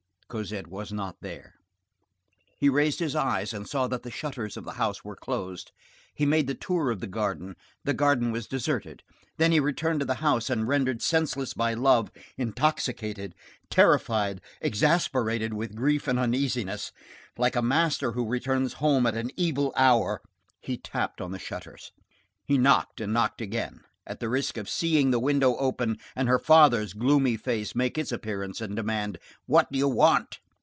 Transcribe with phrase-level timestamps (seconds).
[0.31, 1.55] Cosette was not there.
[2.57, 5.73] He raised his eyes, and saw that the shutters of the house were closed.
[6.15, 9.03] He made the tour of the garden, the garden was deserted.
[9.37, 13.35] Then he returned to the house, and, rendered senseless by love, intoxicated,
[13.69, 16.93] terrified, exasperated with grief and uneasiness,
[17.37, 20.21] like a master who returns home at an evil hour,
[20.61, 21.91] he tapped on the shutters.
[22.45, 26.39] He knocked and knocked again, at the risk of seeing the window open, and her
[26.39, 30.39] father's gloomy face make its appearance, and demand: "What do you want?"